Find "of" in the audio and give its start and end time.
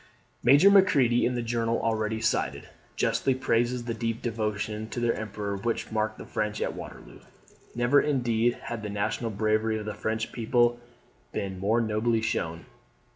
9.77-9.85